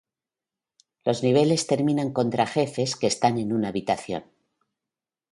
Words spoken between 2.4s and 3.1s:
jefes que